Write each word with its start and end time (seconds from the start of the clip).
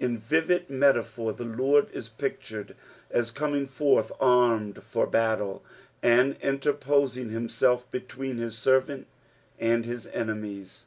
In 0.00 0.18
vivid 0.18 0.66
metaplior 0.66 1.36
the 1.36 1.44
Lord 1.44 1.86
is 1.92 2.08
pictured 2.08 2.74
na 3.14 3.22
coming 3.32 3.64
forth 3.64 4.10
armed 4.18 4.82
for 4.82 5.06
bottle, 5.06 5.62
and 6.02 6.34
interposing 6.42 7.28
himself 7.30 7.88
between 7.92 8.40
Ills 8.42 8.58
servant 8.58 9.06
and 9.56 9.84
his 9.86 10.08
enemies. 10.08 10.86